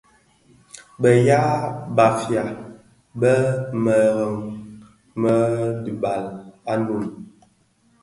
[1.01, 1.41] Bë ya
[1.95, 2.43] Bafia
[3.19, 3.33] bi
[3.83, 4.27] mëree
[5.21, 5.33] më
[5.83, 6.23] dhibal
[6.71, 7.05] a Noun.